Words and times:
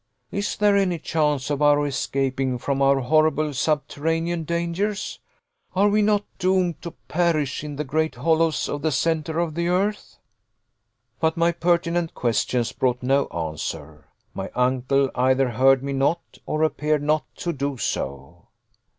Is 0.31 0.57
there 0.57 0.75
any 0.75 0.97
chance 0.97 1.51
of 1.51 1.61
our 1.61 1.85
escaping 1.85 2.57
from 2.57 2.81
our 2.81 3.01
horrible 3.01 3.53
subterranean 3.53 4.45
dangers? 4.45 5.19
Are 5.75 5.89
we 5.89 6.01
not 6.01 6.25
doomed 6.39 6.81
to 6.81 6.95
perish 7.07 7.63
in 7.63 7.75
the 7.75 7.83
great 7.83 8.15
hollows 8.15 8.67
of 8.67 8.81
the 8.81 8.91
centre 8.91 9.37
of 9.37 9.53
the 9.53 9.67
earth?" 9.67 10.17
But 11.19 11.37
my 11.37 11.51
pertinent 11.51 12.15
questions 12.15 12.71
brought 12.71 13.03
no 13.03 13.27
answer. 13.27 14.05
My 14.33 14.49
uncle 14.55 15.11
either 15.13 15.49
heard 15.49 15.83
me 15.83 15.93
not, 15.93 16.39
or 16.47 16.63
appeared 16.63 17.03
not 17.03 17.25
to 17.35 17.53
do 17.53 17.77
so. 17.77 18.47